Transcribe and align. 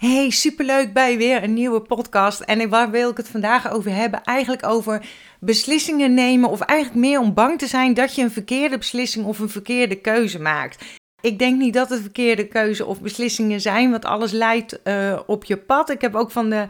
Hey, 0.00 0.30
superleuk 0.30 0.92
bij 0.92 1.16
weer 1.16 1.42
een 1.42 1.54
nieuwe 1.54 1.80
podcast. 1.80 2.40
En 2.40 2.68
waar 2.68 2.90
wil 2.90 3.10
ik 3.10 3.16
het 3.16 3.28
vandaag 3.28 3.72
over 3.72 3.94
hebben? 3.94 4.22
Eigenlijk 4.22 4.66
over 4.66 5.06
beslissingen 5.40 6.14
nemen 6.14 6.50
of 6.50 6.60
eigenlijk 6.60 7.00
meer 7.00 7.20
om 7.20 7.34
bang 7.34 7.58
te 7.58 7.66
zijn 7.66 7.94
dat 7.94 8.14
je 8.14 8.22
een 8.22 8.30
verkeerde 8.30 8.78
beslissing 8.78 9.26
of 9.26 9.38
een 9.38 9.48
verkeerde 9.48 9.94
keuze 9.94 10.40
maakt. 10.40 10.84
Ik 11.20 11.38
denk 11.38 11.58
niet 11.58 11.74
dat 11.74 11.90
het 11.90 12.00
verkeerde 12.00 12.46
keuze 12.46 12.86
of 12.86 13.00
beslissingen 13.00 13.60
zijn, 13.60 13.90
want 13.90 14.04
alles 14.04 14.32
leidt 14.32 14.80
uh, 14.84 15.20
op 15.26 15.44
je 15.44 15.56
pad. 15.56 15.90
Ik 15.90 16.00
heb 16.00 16.14
ook 16.14 16.30
van 16.30 16.50
de 16.50 16.66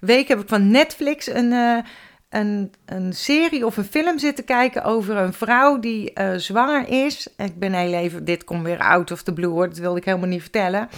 week 0.00 0.28
heb 0.28 0.40
ik 0.40 0.48
van 0.48 0.70
Netflix 0.70 1.26
een, 1.26 1.52
uh, 1.52 1.78
een, 2.28 2.72
een 2.84 3.12
serie 3.12 3.66
of 3.66 3.76
een 3.76 3.84
film 3.84 4.18
zitten 4.18 4.44
kijken 4.44 4.84
over 4.84 5.16
een 5.16 5.32
vrouw 5.32 5.78
die 5.78 6.10
uh, 6.14 6.34
zwanger 6.36 6.88
is. 6.88 7.28
Ik 7.36 7.58
ben 7.58 7.72
heel 7.72 7.92
even, 7.92 8.24
dit 8.24 8.44
komt 8.44 8.62
weer 8.62 8.80
out 8.80 9.10
of 9.10 9.22
the 9.22 9.32
blue 9.32 9.50
hoor, 9.50 9.68
dat 9.68 9.78
wilde 9.78 9.98
ik 9.98 10.04
helemaal 10.04 10.28
niet 10.28 10.42
vertellen. 10.42 10.88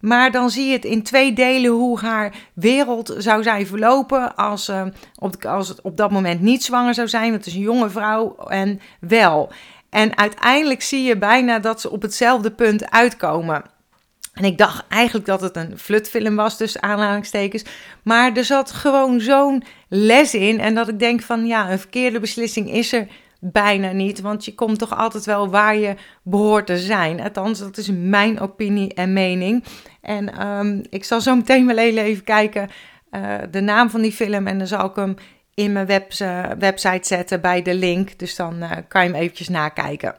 Maar 0.00 0.30
dan 0.30 0.50
zie 0.50 0.66
je 0.66 0.72
het 0.72 0.84
in 0.84 1.02
twee 1.02 1.32
delen 1.32 1.70
hoe 1.70 2.00
haar 2.00 2.34
wereld 2.54 3.14
zou 3.18 3.42
zijn 3.42 3.66
verlopen 3.66 4.36
als, 4.36 4.68
uh, 4.68 4.86
op, 5.18 5.44
als 5.44 5.68
het 5.68 5.80
op 5.80 5.96
dat 5.96 6.10
moment 6.10 6.40
niet 6.40 6.64
zwanger 6.64 6.94
zou 6.94 7.08
zijn. 7.08 7.32
Het 7.32 7.46
is 7.46 7.54
een 7.54 7.60
jonge 7.60 7.90
vrouw 7.90 8.36
en 8.36 8.80
wel. 9.00 9.52
En 9.90 10.16
uiteindelijk 10.16 10.82
zie 10.82 11.02
je 11.02 11.18
bijna 11.18 11.58
dat 11.58 11.80
ze 11.80 11.90
op 11.90 12.02
hetzelfde 12.02 12.50
punt 12.50 12.90
uitkomen. 12.90 13.62
En 14.32 14.44
ik 14.44 14.58
dacht 14.58 14.84
eigenlijk 14.88 15.26
dat 15.26 15.40
het 15.40 15.56
een 15.56 15.78
flutfilm 15.78 16.36
was, 16.36 16.56
dus 16.56 16.80
aanhalingstekens. 16.80 17.64
Maar 18.02 18.36
er 18.36 18.44
zat 18.44 18.70
gewoon 18.70 19.20
zo'n 19.20 19.64
les 19.88 20.34
in. 20.34 20.60
En 20.60 20.74
dat 20.74 20.88
ik 20.88 20.98
denk 20.98 21.22
van 21.22 21.46
ja, 21.46 21.70
een 21.70 21.78
verkeerde 21.78 22.20
beslissing 22.20 22.72
is 22.72 22.92
er 22.92 23.06
bijna 23.40 23.92
niet. 23.92 24.20
Want 24.20 24.44
je 24.44 24.54
komt 24.54 24.78
toch 24.78 24.96
altijd 24.96 25.24
wel 25.24 25.50
waar 25.50 25.76
je 25.76 25.94
behoort 26.22 26.66
te 26.66 26.78
zijn. 26.78 27.20
Althans, 27.20 27.58
dat 27.58 27.76
is 27.76 27.90
mijn 27.90 28.40
opinie 28.40 28.94
en 28.94 29.12
mening. 29.12 29.64
En 30.00 30.46
um, 30.46 30.82
ik 30.90 31.04
zal 31.04 31.20
zo 31.20 31.36
meteen 31.36 31.66
wel 31.66 31.76
even 31.76 32.24
kijken 32.24 32.68
uh, 33.10 33.34
de 33.50 33.60
naam 33.60 33.90
van 33.90 34.00
die 34.00 34.12
film. 34.12 34.46
En 34.46 34.58
dan 34.58 34.66
zal 34.66 34.84
ik 34.84 34.96
hem 34.96 35.14
in 35.54 35.72
mijn 35.72 36.04
uh, 36.22 36.44
website 36.58 37.06
zetten 37.06 37.40
bij 37.40 37.62
de 37.62 37.74
link. 37.74 38.18
Dus 38.18 38.36
dan 38.36 38.54
uh, 38.56 38.70
kan 38.88 39.04
je 39.04 39.10
hem 39.10 39.20
eventjes 39.20 39.48
nakijken. 39.48 40.14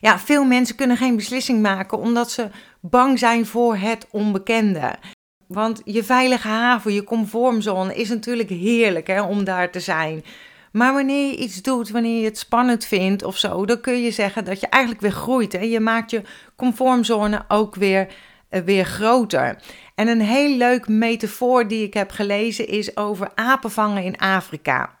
Ja, 0.00 0.18
veel 0.18 0.44
mensen 0.44 0.76
kunnen 0.76 0.96
geen 0.96 1.16
beslissing 1.16 1.62
maken 1.62 1.98
omdat 1.98 2.30
ze 2.30 2.48
bang 2.80 3.18
zijn 3.18 3.46
voor 3.46 3.76
het 3.76 4.06
onbekende. 4.10 4.94
Want 5.46 5.80
je 5.84 6.04
veilige 6.04 6.48
haven, 6.48 6.92
je 6.92 7.04
comfortzone 7.04 7.94
is 7.94 8.08
natuurlijk 8.08 8.48
heerlijk 8.48 9.06
hè, 9.06 9.22
om 9.22 9.44
daar 9.44 9.70
te 9.70 9.80
zijn. 9.80 10.24
Maar 10.72 10.92
wanneer 10.92 11.30
je 11.30 11.36
iets 11.36 11.62
doet, 11.62 11.90
wanneer 11.90 12.18
je 12.18 12.24
het 12.24 12.38
spannend 12.38 12.84
vindt 12.84 13.24
of 13.24 13.38
zo, 13.38 13.66
dan 13.66 13.80
kun 13.80 14.02
je 14.02 14.10
zeggen 14.10 14.44
dat 14.44 14.60
je 14.60 14.66
eigenlijk 14.66 15.02
weer 15.02 15.12
groeit. 15.12 15.52
Hè? 15.52 15.60
Je 15.60 15.80
maakt 15.80 16.10
je 16.10 16.22
conformzone 16.56 17.44
ook 17.48 17.74
weer, 17.74 18.08
uh, 18.50 18.60
weer 18.60 18.84
groter. 18.84 19.62
En 19.94 20.08
een 20.08 20.20
heel 20.20 20.56
leuk 20.56 20.88
metafoor 20.88 21.68
die 21.68 21.84
ik 21.84 21.94
heb 21.94 22.10
gelezen 22.10 22.68
is 22.68 22.96
over 22.96 23.30
apen 23.34 23.70
vangen 23.70 24.02
in 24.02 24.16
Afrika. 24.16 24.98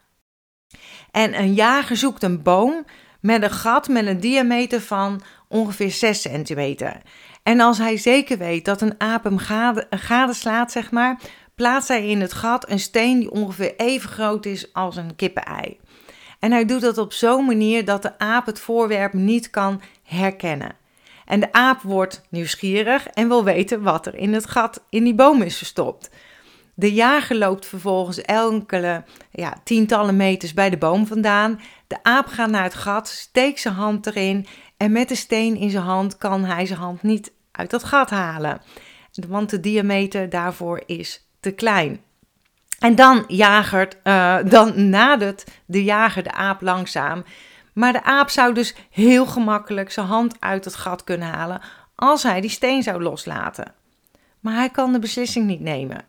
En 1.10 1.38
een 1.38 1.54
jager 1.54 1.96
zoekt 1.96 2.22
een 2.22 2.42
boom 2.42 2.84
met 3.20 3.42
een 3.42 3.50
gat 3.50 3.88
met 3.88 4.06
een 4.06 4.20
diameter 4.20 4.80
van 4.80 5.20
ongeveer 5.48 5.90
6 5.90 6.20
centimeter. 6.20 7.00
En 7.42 7.60
als 7.60 7.78
hij 7.78 7.96
zeker 7.96 8.38
weet 8.38 8.64
dat 8.64 8.80
een 8.80 8.94
aap 8.98 9.24
hem 9.24 9.38
gade, 9.38 9.86
gadeslaat, 9.90 10.72
zeg 10.72 10.90
maar, 10.90 11.20
plaatst 11.54 11.88
hij 11.88 12.08
in 12.08 12.20
het 12.20 12.32
gat 12.32 12.70
een 12.70 12.80
steen 12.80 13.18
die 13.18 13.30
ongeveer 13.30 13.76
even 13.76 14.10
groot 14.10 14.46
is 14.46 14.72
als 14.72 14.96
een 14.96 15.16
kippenei. 15.16 15.78
En 16.38 16.52
hij 16.52 16.64
doet 16.64 16.80
dat 16.80 16.98
op 16.98 17.12
zo'n 17.12 17.44
manier 17.44 17.84
dat 17.84 18.02
de 18.02 18.18
aap 18.18 18.46
het 18.46 18.60
voorwerp 18.60 19.12
niet 19.12 19.50
kan 19.50 19.80
herkennen. 20.02 20.76
En 21.24 21.40
de 21.40 21.52
aap 21.52 21.80
wordt 21.82 22.22
nieuwsgierig 22.28 23.06
en 23.06 23.28
wil 23.28 23.44
weten 23.44 23.82
wat 23.82 24.06
er 24.06 24.14
in 24.14 24.32
het 24.32 24.46
gat 24.46 24.84
in 24.88 25.04
die 25.04 25.14
boom 25.14 25.42
is 25.42 25.56
verstopt. 25.56 26.10
De 26.74 26.92
jager 26.92 27.36
loopt 27.36 27.66
vervolgens 27.66 28.20
enkele 28.20 29.04
ja, 29.30 29.54
tientallen 29.64 30.16
meters 30.16 30.54
bij 30.54 30.70
de 30.70 30.76
boom 30.76 31.06
vandaan. 31.06 31.60
De 31.86 32.02
aap 32.02 32.26
gaat 32.26 32.50
naar 32.50 32.62
het 32.62 32.74
gat, 32.74 33.08
steekt 33.08 33.60
zijn 33.60 33.74
hand 33.74 34.06
erin 34.06 34.46
en 34.76 34.92
met 34.92 35.08
de 35.08 35.14
steen 35.14 35.56
in 35.56 35.70
zijn 35.70 35.84
hand 35.84 36.18
kan 36.18 36.44
hij 36.44 36.66
zijn 36.66 36.78
hand 36.78 37.02
niet 37.02 37.32
uit 37.52 37.70
dat 37.70 37.84
gat 37.84 38.10
halen. 38.10 38.60
Want 39.28 39.50
de 39.50 39.60
diameter 39.60 40.28
daarvoor 40.28 40.82
is 40.86 41.26
te 41.42 41.50
klein. 41.50 42.00
En 42.78 42.94
dan, 42.94 43.24
jagert, 43.26 43.96
uh, 44.04 44.36
dan 44.44 44.88
nadert 44.90 45.44
de 45.66 45.84
jager 45.84 46.22
de 46.22 46.32
aap 46.32 46.60
langzaam. 46.60 47.24
Maar 47.72 47.92
de 47.92 48.02
aap 48.02 48.30
zou 48.30 48.54
dus 48.54 48.74
heel 48.90 49.26
gemakkelijk 49.26 49.90
zijn 49.90 50.06
hand 50.06 50.36
uit 50.38 50.64
het 50.64 50.74
gat 50.74 51.04
kunnen 51.04 51.28
halen 51.28 51.60
als 51.94 52.22
hij 52.22 52.40
die 52.40 52.50
steen 52.50 52.82
zou 52.82 53.02
loslaten. 53.02 53.74
Maar 54.40 54.54
hij 54.54 54.70
kan 54.70 54.92
de 54.92 54.98
beslissing 54.98 55.46
niet 55.46 55.60
nemen. 55.60 56.04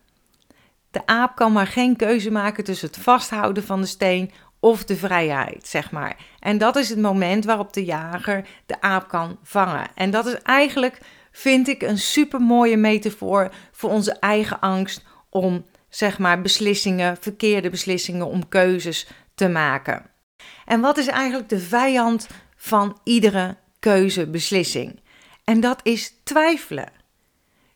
De 0.90 1.06
aap 1.06 1.36
kan 1.36 1.52
maar 1.52 1.66
geen 1.66 1.96
keuze 1.96 2.30
maken 2.30 2.64
tussen 2.64 2.88
het 2.88 2.96
vasthouden 2.96 3.64
van 3.64 3.80
de 3.80 3.86
steen 3.86 4.30
of 4.60 4.84
de 4.84 4.96
vrijheid, 4.96 5.66
zeg 5.66 5.90
maar. 5.90 6.16
En 6.38 6.58
dat 6.58 6.76
is 6.76 6.88
het 6.88 6.98
moment 6.98 7.44
waarop 7.44 7.72
de 7.72 7.84
jager 7.84 8.46
de 8.66 8.80
aap 8.80 9.08
kan 9.08 9.38
vangen. 9.42 9.86
En 9.94 10.10
dat 10.10 10.26
is 10.26 10.42
eigenlijk, 10.42 11.00
vind 11.30 11.68
ik, 11.68 11.82
een 11.82 11.98
super 11.98 12.40
mooie 12.40 12.76
metafoor 12.76 13.50
voor 13.72 13.90
onze 13.90 14.12
eigen 14.18 14.60
angst 14.60 15.04
om 15.36 15.64
zeg 15.88 16.18
maar 16.18 16.40
beslissingen, 16.40 17.16
verkeerde 17.20 17.70
beslissingen, 17.70 18.26
om 18.26 18.48
keuzes 18.48 19.06
te 19.34 19.48
maken. 19.48 20.10
En 20.64 20.80
wat 20.80 20.98
is 20.98 21.06
eigenlijk 21.06 21.48
de 21.48 21.58
vijand 21.58 22.28
van 22.56 22.98
iedere 23.04 23.56
keuzebeslissing? 23.78 25.00
En 25.44 25.60
dat 25.60 25.80
is 25.82 26.14
twijfelen. 26.24 26.88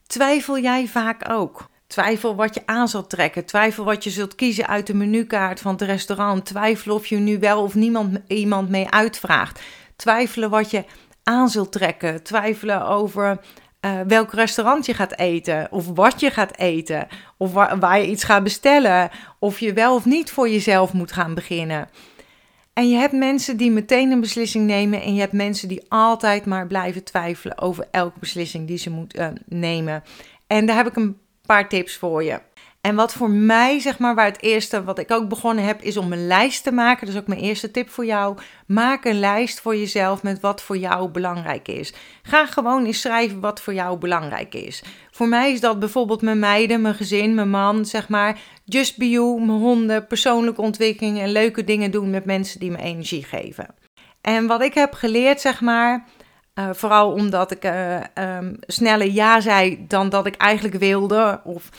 Twijfel 0.06 0.58
jij 0.58 0.86
vaak 0.86 1.30
ook? 1.30 1.68
Twijfel 1.86 2.34
wat 2.34 2.54
je 2.54 2.62
aan 2.66 2.88
zult 2.88 3.10
trekken. 3.10 3.44
Twijfel 3.44 3.84
wat 3.84 4.04
je 4.04 4.10
zult 4.10 4.34
kiezen 4.34 4.66
uit 4.66 4.86
de 4.86 4.94
menukaart 4.94 5.60
van 5.60 5.72
het 5.72 5.82
restaurant. 5.82 6.44
Twijfel 6.44 6.94
of 6.94 7.06
je 7.06 7.16
nu 7.16 7.38
wel 7.38 7.62
of 7.62 7.74
niemand 7.74 8.18
iemand 8.26 8.68
mee 8.68 8.90
uitvraagt. 8.90 9.60
Twijfelen 9.96 10.50
wat 10.50 10.70
je 10.70 10.84
aan 11.22 11.48
zult 11.48 11.72
trekken. 11.72 12.22
Twijfelen 12.22 12.86
over 12.86 13.40
uh, 13.80 14.00
welk 14.06 14.32
restaurant 14.32 14.86
je 14.86 14.94
gaat 14.94 15.18
eten, 15.18 15.68
of 15.70 15.86
wat 15.86 16.20
je 16.20 16.30
gaat 16.30 16.56
eten, 16.56 17.08
of 17.36 17.52
waar, 17.52 18.00
je 18.00 18.06
iets 18.06 18.24
gaat 18.24 18.42
bestellen, 18.42 19.10
of 19.38 19.60
je 19.60 19.72
wel 19.72 19.94
of 19.94 20.04
niet 20.04 20.30
voor 20.30 20.48
jezelf 20.48 20.92
moet 20.92 21.12
gaan 21.12 21.34
beginnen. 21.34 21.88
En 22.72 22.90
je 22.90 22.96
hebt 22.96 23.12
mensen 23.12 23.56
die 23.56 23.70
meteen 23.70 24.10
een 24.10 24.20
beslissing 24.20 24.66
nemen, 24.66 25.02
en 25.02 25.14
je 25.14 25.20
hebt 25.20 25.32
mensen 25.32 25.68
die 25.68 25.84
altijd 25.88 26.46
maar 26.46 26.66
blijven 26.66 27.04
twijfelen 27.04 27.58
over 27.58 27.88
elke 27.90 28.18
beslissing 28.18 28.66
die 28.66 28.78
ze 28.78 28.90
moeten 28.90 29.20
uh, 29.20 29.58
nemen. 29.60 30.02
En 30.46 30.66
daar 30.66 30.76
heb 30.76 30.86
ik 30.86 30.96
een 30.96 31.18
paar 31.46 31.68
tips 31.68 31.96
voor 31.96 32.24
je. 32.24 32.40
En 32.88 32.94
wat 32.94 33.12
voor 33.12 33.30
mij, 33.30 33.80
zeg 33.80 33.98
maar, 33.98 34.14
waar 34.14 34.24
het 34.26 34.42
eerste 34.42 34.84
wat 34.84 34.98
ik 34.98 35.10
ook 35.10 35.28
begonnen 35.28 35.64
heb, 35.64 35.82
is 35.82 35.96
om 35.96 36.12
een 36.12 36.26
lijst 36.26 36.62
te 36.62 36.72
maken. 36.72 37.06
Dat 37.06 37.14
is 37.14 37.20
ook 37.20 37.26
mijn 37.26 37.40
eerste 37.40 37.70
tip 37.70 37.90
voor 37.90 38.04
jou. 38.04 38.36
Maak 38.66 39.04
een 39.04 39.18
lijst 39.20 39.60
voor 39.60 39.76
jezelf 39.76 40.22
met 40.22 40.40
wat 40.40 40.62
voor 40.62 40.76
jou 40.76 41.08
belangrijk 41.08 41.68
is. 41.68 41.94
Ga 42.22 42.46
gewoon 42.46 42.84
eens 42.84 43.00
schrijven 43.00 43.40
wat 43.40 43.60
voor 43.60 43.74
jou 43.74 43.98
belangrijk 43.98 44.54
is. 44.54 44.82
Voor 45.10 45.28
mij 45.28 45.52
is 45.52 45.60
dat 45.60 45.78
bijvoorbeeld 45.78 46.22
mijn 46.22 46.38
meiden, 46.38 46.80
mijn 46.80 46.94
gezin, 46.94 47.34
mijn 47.34 47.50
man, 47.50 47.84
zeg 47.84 48.08
maar. 48.08 48.38
Just 48.64 48.96
be 48.96 49.10
you, 49.10 49.40
mijn 49.40 49.58
honden, 49.58 50.06
persoonlijke 50.06 50.62
ontwikkeling 50.62 51.20
en 51.20 51.32
leuke 51.32 51.64
dingen 51.64 51.90
doen 51.90 52.10
met 52.10 52.24
mensen 52.24 52.60
die 52.60 52.70
me 52.70 52.78
energie 52.78 53.24
geven. 53.24 53.66
En 54.20 54.46
wat 54.46 54.62
ik 54.62 54.74
heb 54.74 54.94
geleerd, 54.94 55.40
zeg 55.40 55.60
maar. 55.60 56.04
Uh, 56.54 56.68
vooral 56.72 57.12
omdat 57.12 57.50
ik 57.50 57.64
uh, 57.64 58.00
um, 58.14 58.56
sneller 58.60 59.10
ja 59.10 59.40
zei 59.40 59.84
dan 59.88 60.08
dat 60.08 60.26
ik 60.26 60.36
eigenlijk 60.36 60.74
wilde. 60.74 61.40
Of 61.44 61.70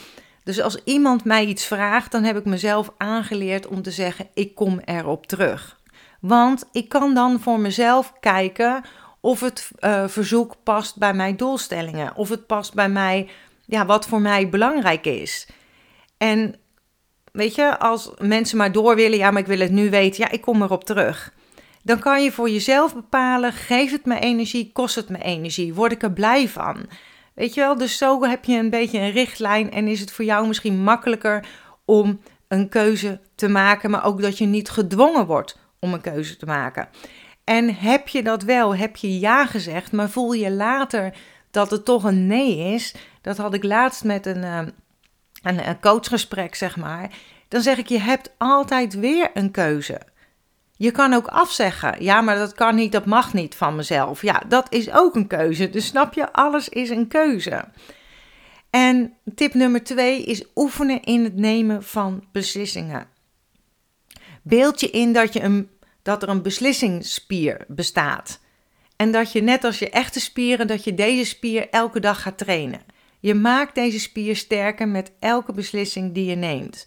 dus 0.49 0.61
als 0.61 0.83
iemand 0.83 1.23
mij 1.23 1.45
iets 1.45 1.65
vraagt, 1.65 2.11
dan 2.11 2.23
heb 2.23 2.37
ik 2.37 2.45
mezelf 2.45 2.91
aangeleerd 2.97 3.67
om 3.67 3.81
te 3.81 3.91
zeggen: 3.91 4.27
ik 4.33 4.55
kom 4.55 4.79
erop 4.79 5.27
terug. 5.27 5.79
Want 6.21 6.65
ik 6.71 6.89
kan 6.89 7.13
dan 7.13 7.39
voor 7.39 7.59
mezelf 7.59 8.13
kijken 8.19 8.83
of 9.19 9.39
het 9.39 9.71
uh, 9.79 10.07
verzoek 10.07 10.55
past 10.63 10.97
bij 10.97 11.13
mijn 11.13 11.37
doelstellingen, 11.37 12.15
of 12.15 12.29
het 12.29 12.47
past 12.47 12.73
bij 12.73 12.89
mij, 12.89 13.29
ja, 13.65 13.85
wat 13.85 14.07
voor 14.07 14.21
mij 14.21 14.49
belangrijk 14.49 15.05
is. 15.05 15.47
En 16.17 16.55
weet 17.31 17.55
je, 17.55 17.79
als 17.79 18.11
mensen 18.17 18.57
maar 18.57 18.71
door 18.71 18.95
willen, 18.95 19.17
ja, 19.17 19.31
maar 19.31 19.41
ik 19.41 19.47
wil 19.47 19.59
het 19.59 19.71
nu 19.71 19.89
weten, 19.89 20.23
ja, 20.23 20.31
ik 20.31 20.41
kom 20.41 20.61
erop 20.61 20.83
terug. 20.83 21.33
Dan 21.83 21.99
kan 21.99 22.23
je 22.23 22.31
voor 22.31 22.49
jezelf 22.49 22.93
bepalen: 22.93 23.53
geeft 23.53 23.91
het 23.91 24.05
me 24.05 24.19
energie, 24.19 24.71
kost 24.73 24.95
het 24.95 25.09
me 25.09 25.23
energie, 25.23 25.73
word 25.73 25.91
ik 25.91 26.03
er 26.03 26.11
blij 26.11 26.47
van? 26.47 26.89
Weet 27.39 27.53
je 27.53 27.61
wel, 27.61 27.77
dus 27.77 27.97
zo 27.97 28.23
heb 28.23 28.45
je 28.45 28.57
een 28.57 28.69
beetje 28.69 28.99
een 28.99 29.11
richtlijn 29.11 29.71
en 29.71 29.87
is 29.87 29.99
het 29.99 30.11
voor 30.11 30.25
jou 30.25 30.47
misschien 30.47 30.83
makkelijker 30.83 31.45
om 31.85 32.21
een 32.47 32.69
keuze 32.69 33.19
te 33.35 33.47
maken, 33.47 33.89
maar 33.89 34.05
ook 34.05 34.21
dat 34.21 34.37
je 34.37 34.45
niet 34.45 34.69
gedwongen 34.69 35.25
wordt 35.25 35.59
om 35.79 35.93
een 35.93 36.01
keuze 36.01 36.37
te 36.37 36.45
maken. 36.45 36.89
En 37.43 37.75
heb 37.75 38.07
je 38.07 38.23
dat 38.23 38.43
wel, 38.43 38.75
heb 38.75 38.95
je 38.95 39.19
ja 39.19 39.45
gezegd, 39.45 39.91
maar 39.91 40.09
voel 40.09 40.31
je 40.31 40.51
later 40.51 41.13
dat 41.51 41.71
het 41.71 41.85
toch 41.85 42.03
een 42.03 42.27
nee 42.27 42.73
is? 42.73 42.95
Dat 43.21 43.37
had 43.37 43.53
ik 43.53 43.63
laatst 43.63 44.03
met 44.03 44.25
een, 44.25 44.43
eh, 44.43 44.61
een, 45.43 45.67
een 45.67 45.79
coachgesprek, 45.79 46.55
zeg 46.55 46.77
maar. 46.77 47.09
Dan 47.47 47.61
zeg 47.61 47.77
ik, 47.77 47.87
je 47.87 47.99
hebt 47.99 48.33
altijd 48.37 48.93
weer 48.93 49.29
een 49.33 49.51
keuze. 49.51 50.01
Je 50.79 50.91
kan 50.91 51.13
ook 51.13 51.27
afzeggen. 51.27 52.03
Ja, 52.03 52.21
maar 52.21 52.35
dat 52.35 52.53
kan 52.53 52.75
niet, 52.75 52.91
dat 52.91 53.05
mag 53.05 53.33
niet 53.33 53.55
van 53.55 53.75
mezelf. 53.75 54.21
Ja, 54.21 54.43
dat 54.47 54.73
is 54.73 54.91
ook 54.91 55.15
een 55.15 55.27
keuze. 55.27 55.69
Dus 55.69 55.85
snap 55.85 56.13
je, 56.13 56.31
alles 56.31 56.69
is 56.69 56.89
een 56.89 57.07
keuze. 57.07 57.65
En 58.69 59.13
tip 59.35 59.53
nummer 59.53 59.83
twee 59.83 60.23
is 60.23 60.43
oefenen 60.55 61.03
in 61.03 61.23
het 61.23 61.35
nemen 61.35 61.83
van 61.83 62.23
beslissingen. 62.31 63.07
Beeld 64.41 64.79
je 64.79 64.89
in 64.89 65.13
dat, 65.13 65.33
je 65.33 65.41
een, 65.41 65.69
dat 66.01 66.23
er 66.23 66.29
een 66.29 66.41
beslissingsspier 66.41 67.65
bestaat. 67.67 68.39
En 68.95 69.11
dat 69.11 69.31
je 69.31 69.41
net 69.41 69.63
als 69.63 69.79
je 69.79 69.89
echte 69.89 70.19
spieren, 70.19 70.67
dat 70.67 70.83
je 70.83 70.93
deze 70.93 71.25
spier 71.25 71.69
elke 71.69 71.99
dag 71.99 72.21
gaat 72.21 72.37
trainen. 72.37 72.81
Je 73.19 73.33
maakt 73.33 73.75
deze 73.75 73.99
spier 73.99 74.35
sterker 74.35 74.87
met 74.87 75.11
elke 75.19 75.53
beslissing 75.53 76.13
die 76.13 76.25
je 76.25 76.35
neemt. 76.35 76.85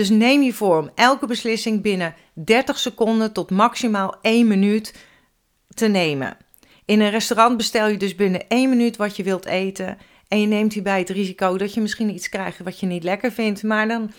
Dus 0.00 0.08
neem 0.08 0.42
je 0.42 0.52
voor 0.52 0.78
om 0.78 0.90
elke 0.94 1.26
beslissing 1.26 1.82
binnen 1.82 2.14
30 2.32 2.78
seconden 2.78 3.32
tot 3.32 3.50
maximaal 3.50 4.14
1 4.22 4.48
minuut 4.48 4.94
te 5.74 5.86
nemen. 5.86 6.36
In 6.84 7.00
een 7.00 7.10
restaurant 7.10 7.56
bestel 7.56 7.88
je 7.88 7.96
dus 7.96 8.14
binnen 8.14 8.48
1 8.48 8.68
minuut 8.68 8.96
wat 8.96 9.16
je 9.16 9.22
wilt 9.22 9.46
eten. 9.46 9.98
En 10.28 10.40
je 10.40 10.46
neemt 10.46 10.72
hierbij 10.72 10.98
het 10.98 11.08
risico 11.08 11.58
dat 11.58 11.74
je 11.74 11.80
misschien 11.80 12.14
iets 12.14 12.28
krijgt 12.28 12.58
wat 12.58 12.80
je 12.80 12.86
niet 12.86 13.02
lekker 13.02 13.32
vindt. 13.32 13.62
Maar 13.62 13.88
dan 13.88 14.10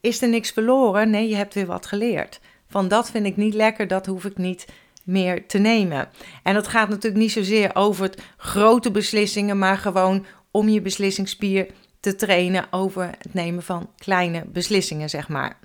is 0.00 0.22
er 0.22 0.28
niks 0.28 0.50
verloren. 0.50 1.10
Nee, 1.10 1.28
je 1.28 1.36
hebt 1.36 1.54
weer 1.54 1.66
wat 1.66 1.86
geleerd. 1.86 2.40
Van 2.68 2.88
dat 2.88 3.10
vind 3.10 3.26
ik 3.26 3.36
niet 3.36 3.54
lekker, 3.54 3.88
dat 3.88 4.06
hoef 4.06 4.24
ik 4.24 4.36
niet 4.36 4.66
meer 5.04 5.46
te 5.46 5.58
nemen. 5.58 6.08
En 6.42 6.54
dat 6.54 6.68
gaat 6.68 6.88
natuurlijk 6.88 7.22
niet 7.22 7.32
zozeer 7.32 7.70
over 7.74 8.02
het 8.02 8.22
grote 8.36 8.90
beslissingen, 8.90 9.58
maar 9.58 9.78
gewoon 9.78 10.26
om 10.50 10.68
je 10.68 10.80
beslissingsspier 10.80 11.66
te 12.00 12.14
trainen 12.14 12.66
over 12.70 13.04
het 13.18 13.34
nemen 13.34 13.62
van 13.62 13.90
kleine 13.96 14.44
beslissingen, 14.46 15.10
zeg 15.10 15.28
maar. 15.28 15.58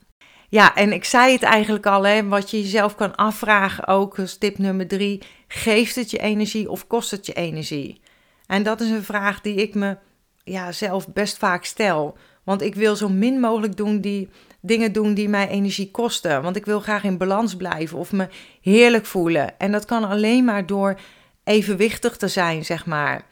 Ja, 0.49 0.75
en 0.75 0.93
ik 0.93 1.05
zei 1.05 1.33
het 1.33 1.43
eigenlijk 1.43 1.85
al, 1.85 2.05
hè, 2.05 2.27
wat 2.27 2.51
je 2.51 2.61
jezelf 2.61 2.95
kan 2.95 3.15
afvragen 3.15 3.87
ook, 3.87 4.19
als 4.19 4.37
tip 4.37 4.57
nummer 4.57 4.87
drie, 4.87 5.21
geeft 5.47 5.95
het 5.95 6.11
je 6.11 6.19
energie 6.19 6.69
of 6.69 6.87
kost 6.87 7.11
het 7.11 7.25
je 7.25 7.33
energie? 7.33 8.01
En 8.45 8.63
dat 8.63 8.81
is 8.81 8.89
een 8.89 9.03
vraag 9.03 9.41
die 9.41 9.55
ik 9.55 9.75
me 9.75 9.97
ja, 10.43 10.71
zelf 10.71 11.13
best 11.13 11.37
vaak 11.37 11.65
stel. 11.65 12.17
Want 12.43 12.61
ik 12.61 12.75
wil 12.75 12.95
zo 12.95 13.09
min 13.09 13.39
mogelijk 13.39 13.77
doen 13.77 14.01
die 14.01 14.29
dingen 14.61 14.91
doen 14.91 15.13
die 15.13 15.29
mij 15.29 15.47
energie 15.47 15.91
kosten. 15.91 16.41
Want 16.41 16.55
ik 16.55 16.65
wil 16.65 16.79
graag 16.79 17.03
in 17.03 17.17
balans 17.17 17.55
blijven 17.55 17.97
of 17.97 18.11
me 18.11 18.27
heerlijk 18.61 19.05
voelen. 19.05 19.59
En 19.59 19.71
dat 19.71 19.85
kan 19.85 20.03
alleen 20.03 20.43
maar 20.43 20.65
door 20.65 20.99
evenwichtig 21.43 22.17
te 22.17 22.27
zijn, 22.27 22.65
zeg 22.65 22.85
maar. 22.85 23.25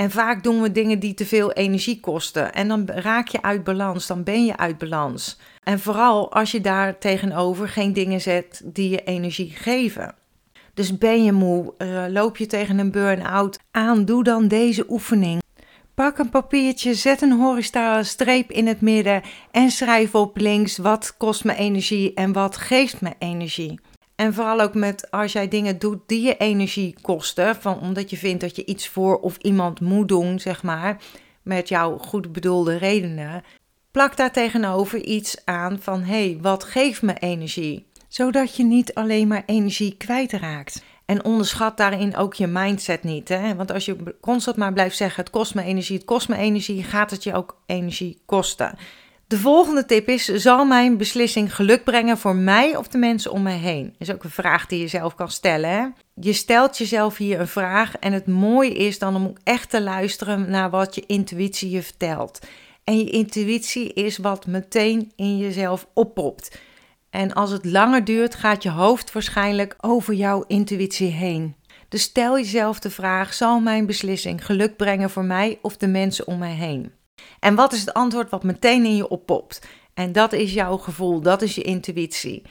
En 0.00 0.10
vaak 0.10 0.42
doen 0.42 0.62
we 0.62 0.72
dingen 0.72 0.98
die 0.98 1.14
te 1.14 1.26
veel 1.26 1.52
energie 1.52 2.00
kosten. 2.00 2.52
En 2.52 2.68
dan 2.68 2.88
raak 2.88 3.28
je 3.28 3.42
uit 3.42 3.64
balans, 3.64 4.06
dan 4.06 4.22
ben 4.22 4.44
je 4.44 4.56
uit 4.56 4.78
balans. 4.78 5.38
En 5.62 5.80
vooral 5.80 6.32
als 6.32 6.50
je 6.50 6.60
daar 6.60 6.98
tegenover 6.98 7.68
geen 7.68 7.92
dingen 7.92 8.20
zet 8.20 8.62
die 8.64 8.90
je 8.90 9.02
energie 9.04 9.50
geven. 9.50 10.14
Dus 10.74 10.98
ben 10.98 11.24
je 11.24 11.32
moe, 11.32 11.74
uh, 11.78 12.04
loop 12.08 12.36
je 12.36 12.46
tegen 12.46 12.78
een 12.78 12.90
burn-out 12.90 13.58
aan, 13.70 14.04
doe 14.04 14.24
dan 14.24 14.48
deze 14.48 14.84
oefening. 14.88 15.42
Pak 15.94 16.18
een 16.18 16.30
papiertje, 16.30 16.94
zet 16.94 17.22
een 17.22 17.32
horizontale 17.32 18.04
streep 18.04 18.50
in 18.50 18.66
het 18.66 18.80
midden 18.80 19.22
en 19.50 19.70
schrijf 19.70 20.14
op 20.14 20.36
links 20.36 20.76
wat 20.76 21.14
kost 21.16 21.44
me 21.44 21.54
energie 21.54 22.14
en 22.14 22.32
wat 22.32 22.56
geeft 22.56 23.00
me 23.00 23.12
energie. 23.18 23.80
En 24.18 24.34
vooral 24.34 24.60
ook 24.60 24.74
met 24.74 25.10
als 25.10 25.32
jij 25.32 25.48
dingen 25.48 25.78
doet 25.78 25.98
die 26.06 26.22
je 26.22 26.36
energie 26.36 26.94
kosten, 27.02 27.56
van, 27.56 27.80
omdat 27.80 28.10
je 28.10 28.16
vindt 28.16 28.40
dat 28.40 28.56
je 28.56 28.64
iets 28.64 28.88
voor 28.88 29.18
of 29.18 29.36
iemand 29.36 29.80
moet 29.80 30.08
doen, 30.08 30.40
zeg 30.40 30.62
maar, 30.62 31.00
met 31.42 31.68
jouw 31.68 31.98
goed 31.98 32.32
bedoelde 32.32 32.76
redenen. 32.76 33.42
Plak 33.90 34.16
daar 34.16 34.32
tegenover 34.32 35.00
iets 35.00 35.44
aan 35.44 35.78
van 35.80 36.02
hé, 36.02 36.30
hey, 36.30 36.38
wat 36.40 36.64
geeft 36.64 37.02
me 37.02 37.14
energie? 37.18 37.86
Zodat 38.08 38.56
je 38.56 38.64
niet 38.64 38.94
alleen 38.94 39.28
maar 39.28 39.42
energie 39.46 39.96
kwijtraakt. 39.96 40.82
En 41.04 41.24
onderschat 41.24 41.76
daarin 41.76 42.16
ook 42.16 42.34
je 42.34 42.46
mindset 42.46 43.02
niet. 43.02 43.28
Hè? 43.28 43.54
Want 43.54 43.72
als 43.72 43.84
je 43.84 44.16
constant 44.20 44.56
maar 44.56 44.72
blijft 44.72 44.96
zeggen: 44.96 45.22
het 45.22 45.32
kost 45.32 45.54
me 45.54 45.62
energie, 45.62 45.96
het 45.96 46.04
kost 46.04 46.28
me 46.28 46.36
energie, 46.36 46.82
gaat 46.82 47.10
het 47.10 47.22
je 47.22 47.34
ook 47.34 47.60
energie 47.66 48.22
kosten. 48.26 48.78
De 49.28 49.38
volgende 49.38 49.84
tip 49.86 50.08
is: 50.08 50.24
zal 50.24 50.64
mijn 50.64 50.96
beslissing 50.96 51.54
geluk 51.54 51.84
brengen 51.84 52.18
voor 52.18 52.36
mij 52.36 52.76
of 52.76 52.88
de 52.88 52.98
mensen 52.98 53.32
om 53.32 53.42
mij 53.42 53.56
heen? 53.56 53.94
Is 53.98 54.12
ook 54.12 54.24
een 54.24 54.30
vraag 54.30 54.66
die 54.66 54.80
je 54.80 54.88
zelf 54.88 55.14
kan 55.14 55.30
stellen. 55.30 55.70
Hè? 55.70 55.86
Je 56.14 56.32
stelt 56.32 56.78
jezelf 56.78 57.16
hier 57.16 57.40
een 57.40 57.48
vraag 57.48 57.96
en 57.96 58.12
het 58.12 58.26
mooie 58.26 58.74
is 58.74 58.98
dan 58.98 59.16
om 59.16 59.32
echt 59.44 59.70
te 59.70 59.82
luisteren 59.82 60.50
naar 60.50 60.70
wat 60.70 60.94
je 60.94 61.04
intuïtie 61.06 61.70
je 61.70 61.82
vertelt. 61.82 62.38
En 62.84 62.98
je 62.98 63.10
intuïtie 63.10 63.92
is 63.92 64.18
wat 64.18 64.46
meteen 64.46 65.12
in 65.16 65.38
jezelf 65.38 65.86
oppopt. 65.94 66.58
En 67.10 67.32
als 67.32 67.50
het 67.50 67.64
langer 67.64 68.04
duurt, 68.04 68.34
gaat 68.34 68.62
je 68.62 68.70
hoofd 68.70 69.12
waarschijnlijk 69.12 69.74
over 69.80 70.14
jouw 70.14 70.44
intuïtie 70.46 71.10
heen. 71.10 71.54
Dus 71.88 72.02
stel 72.02 72.38
jezelf 72.38 72.78
de 72.78 72.90
vraag: 72.90 73.34
zal 73.34 73.60
mijn 73.60 73.86
beslissing 73.86 74.46
geluk 74.46 74.76
brengen 74.76 75.10
voor 75.10 75.24
mij 75.24 75.58
of 75.62 75.76
de 75.76 75.86
mensen 75.86 76.26
om 76.26 76.38
mij 76.38 76.54
heen? 76.54 76.92
En 77.40 77.54
wat 77.54 77.72
is 77.72 77.80
het 77.80 77.94
antwoord 77.94 78.30
wat 78.30 78.42
meteen 78.42 78.84
in 78.84 78.96
je 78.96 79.08
oppopt? 79.08 79.66
En 79.94 80.12
dat 80.12 80.32
is 80.32 80.52
jouw 80.52 80.76
gevoel, 80.76 81.20
dat 81.20 81.42
is 81.42 81.54
je 81.54 81.62
intuïtie. 81.62 82.42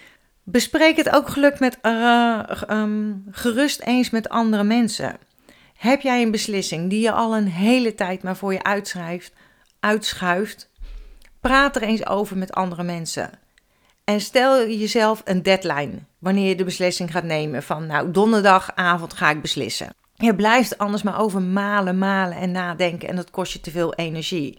Bespreek 0.43 0.97
het 0.97 1.09
ook 1.09 1.29
geluk 1.29 1.59
met, 1.59 1.77
uh, 1.81 2.39
um, 2.69 3.23
gerust 3.31 3.81
eens 3.81 4.09
met 4.09 4.29
andere 4.29 4.63
mensen. 4.63 5.17
Heb 5.77 6.01
jij 6.01 6.21
een 6.21 6.31
beslissing 6.31 6.89
die 6.89 7.01
je 7.01 7.11
al 7.11 7.35
een 7.35 7.47
hele 7.47 7.95
tijd 7.95 8.23
maar 8.23 8.35
voor 8.35 8.53
je 8.53 8.63
uitschrijft, 8.63 9.33
uitschuift? 9.79 10.69
Praat 11.39 11.75
er 11.75 11.81
eens 11.81 12.05
over 12.05 12.37
met 12.37 12.51
andere 12.51 12.83
mensen. 12.83 13.29
En 14.03 14.21
stel 14.21 14.67
jezelf 14.67 15.21
een 15.25 15.43
deadline 15.43 15.99
wanneer 16.19 16.47
je 16.47 16.55
de 16.55 16.63
beslissing 16.63 17.11
gaat 17.11 17.23
nemen 17.23 17.63
van 17.63 17.85
nou 17.85 18.11
donderdagavond 18.11 19.13
ga 19.13 19.29
ik 19.29 19.41
beslissen. 19.41 19.95
Je 20.19 20.35
blijft 20.35 20.77
anders 20.77 21.03
maar 21.03 21.19
over 21.19 21.41
malen, 21.41 21.97
malen 21.97 22.37
en 22.37 22.51
nadenken 22.51 23.09
en 23.09 23.15
dat 23.15 23.31
kost 23.31 23.53
je 23.53 23.59
te 23.59 23.71
veel 23.71 23.93
energie. 23.93 24.57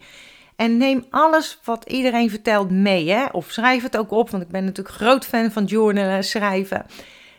En 0.55 0.77
neem 0.77 1.05
alles 1.09 1.59
wat 1.63 1.89
iedereen 1.89 2.29
vertelt 2.29 2.71
mee, 2.71 3.09
hè? 3.09 3.25
of 3.25 3.51
schrijf 3.51 3.83
het 3.83 3.97
ook 3.97 4.11
op, 4.11 4.29
want 4.29 4.43
ik 4.43 4.49
ben 4.49 4.63
natuurlijk 4.65 4.95
groot 4.95 5.25
fan 5.25 5.51
van 5.51 5.65
journalen, 5.65 6.23
schrijven. 6.23 6.85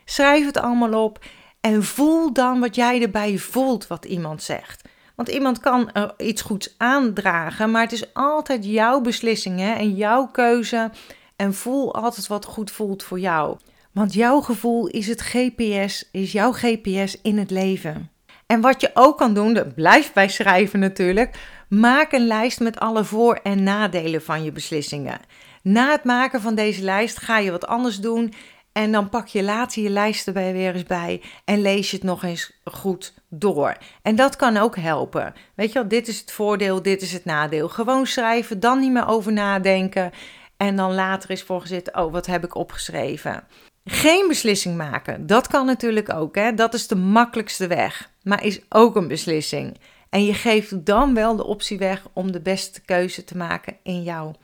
Schrijf 0.05 0.45
het 0.45 0.57
allemaal 0.57 1.03
op 1.03 1.25
en 1.61 1.83
voel 1.83 2.33
dan 2.33 2.59
wat 2.59 2.75
jij 2.75 3.01
erbij 3.01 3.37
voelt 3.37 3.87
wat 3.87 4.05
iemand 4.05 4.43
zegt. 4.43 4.89
Want 5.15 5.29
iemand 5.29 5.59
kan 5.59 5.91
er 5.91 6.13
iets 6.17 6.41
goeds 6.41 6.75
aandragen, 6.77 7.71
maar 7.71 7.81
het 7.81 7.91
is 7.91 8.13
altijd 8.13 8.65
jouw 8.65 9.01
beslissing 9.01 9.59
hè? 9.59 9.73
en 9.73 9.95
jouw 9.95 10.27
keuze 10.27 10.91
en 11.35 11.53
voel 11.53 11.95
altijd 11.95 12.27
wat 12.27 12.45
goed 12.45 12.71
voelt 12.71 13.03
voor 13.03 13.19
jou. 13.19 13.57
Want 13.93 14.13
jouw 14.13 14.41
gevoel 14.41 14.87
is 14.87 15.07
het 15.07 15.21
GPS, 15.21 16.09
is 16.11 16.31
jouw 16.31 16.51
GPS 16.51 17.21
in 17.21 17.37
het 17.37 17.51
leven. 17.51 18.11
En 18.45 18.61
wat 18.61 18.81
je 18.81 18.91
ook 18.93 19.17
kan 19.17 19.33
doen, 19.33 19.53
dat 19.53 19.75
blijft 19.75 20.13
bij 20.13 20.29
schrijven 20.29 20.79
natuurlijk, 20.79 21.39
maak 21.69 22.11
een 22.11 22.27
lijst 22.27 22.59
met 22.59 22.79
alle 22.79 23.03
voor- 23.03 23.39
en 23.43 23.63
nadelen 23.63 24.21
van 24.21 24.43
je 24.43 24.51
beslissingen. 24.51 25.19
Na 25.63 25.91
het 25.91 26.03
maken 26.03 26.41
van 26.41 26.55
deze 26.55 26.81
lijst 26.81 27.17
ga 27.17 27.37
je 27.37 27.51
wat 27.51 27.67
anders 27.67 27.99
doen 27.99 28.33
en 28.71 28.91
dan 28.91 29.09
pak 29.09 29.27
je 29.27 29.43
later 29.43 29.83
je 29.83 29.89
lijst 29.89 30.27
erbij 30.27 30.53
weer 30.53 30.73
eens 30.73 30.83
bij 30.83 31.21
en 31.45 31.61
lees 31.61 31.91
je 31.91 31.97
het 31.97 32.05
nog 32.05 32.23
eens 32.23 32.51
goed 32.63 33.13
door. 33.29 33.77
En 34.01 34.15
dat 34.15 34.35
kan 34.35 34.57
ook 34.57 34.75
helpen. 34.75 35.33
Weet 35.55 35.67
je 35.67 35.79
wel, 35.79 35.87
dit 35.87 36.07
is 36.07 36.19
het 36.19 36.31
voordeel, 36.31 36.81
dit 36.81 37.01
is 37.01 37.13
het 37.13 37.25
nadeel. 37.25 37.69
Gewoon 37.69 38.07
schrijven, 38.07 38.59
dan 38.59 38.79
niet 38.79 38.91
meer 38.91 39.07
over 39.07 39.33
nadenken. 39.33 40.11
En 40.57 40.75
dan 40.75 40.93
later 40.93 41.29
is 41.29 41.43
voorgezet, 41.43 41.95
oh, 41.95 42.11
wat 42.11 42.25
heb 42.25 42.43
ik 42.43 42.55
opgeschreven? 42.55 43.43
Geen 43.85 44.27
beslissing 44.27 44.77
maken, 44.77 45.27
dat 45.27 45.47
kan 45.47 45.65
natuurlijk 45.65 46.13
ook. 46.13 46.35
Hè? 46.35 46.53
Dat 46.53 46.73
is 46.73 46.87
de 46.87 46.95
makkelijkste 46.95 47.67
weg, 47.67 48.09
maar 48.23 48.43
is 48.43 48.61
ook 48.69 48.95
een 48.95 49.07
beslissing. 49.07 49.77
En 50.09 50.25
je 50.25 50.33
geeft 50.33 50.85
dan 50.85 51.13
wel 51.13 51.35
de 51.35 51.45
optie 51.45 51.77
weg 51.77 52.07
om 52.13 52.31
de 52.31 52.41
beste 52.41 52.81
keuze 52.81 53.23
te 53.23 53.37
maken 53.37 53.77
in 53.83 54.03
jouw 54.03 54.35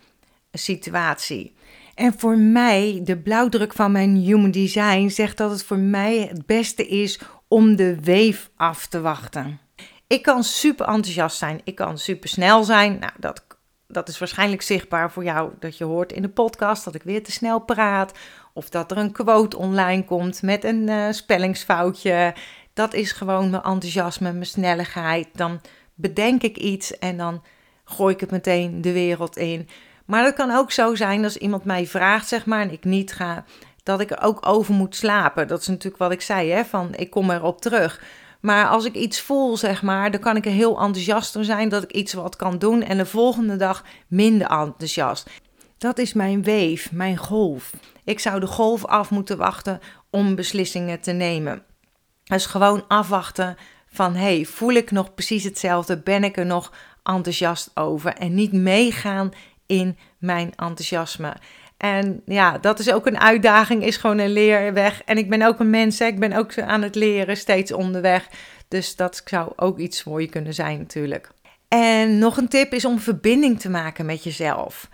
situatie. 0.52 1.56
En 1.96 2.14
voor 2.18 2.38
mij, 2.38 3.02
de 3.04 3.18
blauwdruk 3.18 3.74
van 3.74 3.92
mijn 3.92 4.16
Human 4.16 4.52
Design 4.52 5.08
zegt 5.08 5.38
dat 5.38 5.52
het 5.52 5.64
voor 5.64 5.80
mij 5.80 6.20
het 6.20 6.46
beste 6.46 6.88
is 6.88 7.20
om 7.48 7.76
de 7.76 8.00
weef 8.02 8.50
af 8.56 8.88
te 8.88 9.02
wachten. 9.02 9.60
Ik 10.08 10.22
kan 10.22 10.44
super 10.44 10.86
enthousiast 10.88 11.38
zijn, 11.38 11.62
ik 11.64 11.76
kan 11.76 11.98
super 11.98 12.30
snel 12.30 12.64
zijn. 12.64 13.00
Nou, 13.00 13.12
dat 13.20 13.46
dat 13.88 14.08
is 14.08 14.20
waarschijnlijk 14.20 14.62
zichtbaar 14.62 15.12
voor 15.12 15.24
jou 15.24 15.52
dat 15.60 15.78
je 15.78 15.84
hoort 15.84 16.12
in 16.12 16.22
de 16.22 16.30
podcast 16.30 16.84
dat 16.84 16.96
ik 16.96 17.04
weer 17.04 17.24
te 17.24 17.32
snel 17.32 17.60
praat. 17.60 18.12
Of 18.58 18.70
dat 18.70 18.92
er 18.92 18.98
een 18.98 19.12
quote 19.12 19.58
online 19.58 20.06
komt 20.06 20.42
met 20.42 20.64
een 20.64 20.88
uh, 20.88 21.06
spellingsfoutje. 21.12 22.34
Dat 22.74 22.94
is 22.94 23.12
gewoon 23.12 23.50
mijn 23.50 23.64
enthousiasme, 23.64 24.32
mijn 24.32 24.46
snelligheid. 24.46 25.28
Dan 25.34 25.62
bedenk 25.96 26.44
ik 26.44 26.58
iets 26.58 27.00
en 27.00 27.18
dan 27.18 27.44
gooi 27.84 28.14
ik 28.14 28.20
het 28.20 28.32
meteen 28.32 28.82
de 28.82 28.92
wereld 28.92 29.38
in. 29.38 29.70
Maar 30.06 30.24
het 30.24 30.36
kan 30.36 30.52
ook 30.52 30.72
zo 30.72 30.96
zijn 30.96 31.24
als 31.24 31.38
iemand 31.38 31.64
mij 31.64 31.88
vraagt, 31.88 32.28
zeg 32.28 32.46
maar, 32.46 32.62
en 32.62 32.72
ik 32.72 32.84
niet 32.84 33.14
ga, 33.14 33.44
dat 33.84 34.00
ik 34.00 34.12
er 34.12 34.22
ook 34.22 34.48
over 34.48 34.74
moet 34.74 34.96
slapen. 34.96 35.48
Dat 35.48 35.62
is 35.62 35.68
natuurlijk 35.68 35.98
wat 35.98 36.12
ik 36.12 36.22
zei, 36.22 36.52
hè, 36.52 36.66
van 36.66 36.96
ik 36.96 37.10
kom 37.10 37.32
erop 37.32 37.62
terug. 37.62 38.02
Maar 38.40 38.68
als 38.68 38.86
ik 38.86 38.94
iets 38.94 39.22
voel, 39.22 39.58
zeg 39.58 39.82
maar, 39.82 40.12
dan 40.12 40.20
kan 40.20 40.36
ik 40.36 40.46
er 40.46 40.52
heel 40.52 40.80
enthousiast 40.80 41.38
zijn 41.40 41.70
dat 41.70 41.84
ik 41.84 41.92
iets 41.92 42.14
wat 42.14 42.36
kan 42.36 42.58
doen 42.58 42.84
en 42.84 42.98
de 42.98 43.06
volgende 43.06 43.56
dag 43.56 43.84
minder 44.08 44.48
enthousiast. 44.48 45.30
Dat 45.78 45.98
is 45.98 46.14
mijn 46.14 46.44
weef, 46.44 46.92
mijn 46.92 47.18
golf. 47.18 47.72
Ik 48.08 48.20
zou 48.20 48.40
de 48.40 48.48
golf 48.48 48.86
af 48.86 49.10
moeten 49.10 49.38
wachten 49.38 49.80
om 50.10 50.36
beslissingen 50.36 51.00
te 51.00 51.12
nemen. 51.12 51.64
Dus 52.24 52.46
gewoon 52.46 52.88
afwachten 52.88 53.58
van, 53.88 54.16
hey, 54.16 54.46
voel 54.46 54.74
ik 54.74 54.92
nog 54.92 55.14
precies 55.14 55.44
hetzelfde? 55.44 56.02
Ben 56.02 56.24
ik 56.24 56.38
er 56.38 56.46
nog 56.46 56.74
enthousiast 57.04 57.72
over 57.74 58.14
en 58.14 58.34
niet 58.34 58.52
meegaan 58.52 59.32
in 59.66 59.98
mijn 60.20 60.54
enthousiasme. 60.56 61.36
En 61.78 62.22
ja, 62.26 62.58
dat 62.58 62.80
is 62.80 62.92
ook 62.92 63.06
een 63.06 63.20
uitdaging, 63.20 63.84
is 63.84 63.98
gewoon 63.98 64.18
een 64.18 64.34
leerweg. 64.34 65.02
En 65.04 65.18
ik 65.18 65.30
ben 65.30 65.42
ook 65.42 65.60
een 65.60 65.70
mens, 65.70 66.00
hè? 66.00 66.06
ik 66.06 66.20
ben 66.20 66.34
ook 66.34 66.60
aan 66.60 66.82
het 66.82 66.96
leren, 66.96 67.38
steeds 67.38 67.72
onderweg. 67.72 68.28
Dus 68.68 68.96
dat 68.96 69.22
zou 69.26 69.52
ook 69.56 69.80
iets 69.80 70.02
voor 70.02 70.22
je 70.22 70.30
kunnen 70.30 70.54
zijn 70.54 70.78
natuurlijk. 70.78 71.32
En 71.68 72.18
nog 72.18 72.38
een 72.38 72.48
tip 72.48 72.74
is 72.74 72.86
om 72.86 73.00
verbinding 73.00 73.60
te 73.60 73.70
maken 73.70 74.06
met 74.06 74.24
jezelf. 74.24 74.90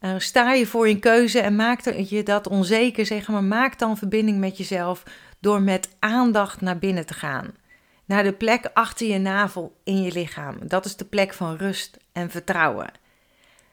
Uh, 0.00 0.14
sta 0.18 0.52
je 0.52 0.66
voor 0.66 0.88
je 0.88 0.98
keuze 0.98 1.40
en 1.40 1.56
maak 1.56 1.80
je 1.94 2.22
dat 2.22 2.48
onzeker, 2.48 3.06
zeg 3.06 3.28
maar, 3.28 3.44
maak 3.44 3.78
dan 3.78 3.96
verbinding 3.96 4.38
met 4.38 4.56
jezelf 4.56 5.02
door 5.40 5.62
met 5.62 5.88
aandacht 5.98 6.60
naar 6.60 6.78
binnen 6.78 7.06
te 7.06 7.14
gaan. 7.14 7.54
Naar 8.04 8.22
de 8.22 8.32
plek 8.32 8.70
achter 8.74 9.06
je 9.06 9.18
navel 9.18 9.76
in 9.84 10.02
je 10.02 10.12
lichaam. 10.12 10.56
Dat 10.62 10.84
is 10.84 10.96
de 10.96 11.04
plek 11.04 11.32
van 11.32 11.56
rust 11.56 11.96
en 12.12 12.30
vertrouwen. 12.30 12.92